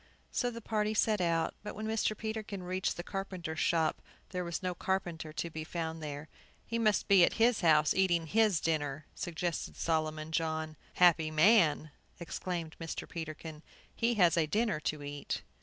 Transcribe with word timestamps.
So 0.31 0.49
the 0.49 0.61
party 0.63 0.95
set 0.95 1.21
out. 1.21 1.53
But 1.61 1.75
when 1.75 1.85
Mr. 1.85 2.17
Peterkin 2.17 2.63
reached 2.63 2.97
the 2.97 3.03
carpenter's 3.03 3.59
shop, 3.59 4.01
there 4.29 4.43
was 4.43 4.63
no 4.63 4.73
carpenter 4.73 5.31
to 5.33 5.49
be 5.51 5.63
found 5.63 6.01
there. 6.01 6.27
"He 6.65 6.79
must 6.79 7.07
be 7.07 7.23
at 7.23 7.33
his 7.33 7.61
house, 7.61 7.93
eating 7.93 8.25
his 8.25 8.59
dinner," 8.59 9.05
suggested 9.13 9.75
Solomon 9.77 10.31
John. 10.31 10.75
"Happy 10.95 11.29
man," 11.29 11.91
exclaimed 12.19 12.75
Mr. 12.79 13.07
Peterkin, 13.07 13.61
"he 13.93 14.15
has 14.15 14.37
a 14.37 14.47
dinner 14.47 14.79
to 14.79 15.03
eat!" 15.03 15.43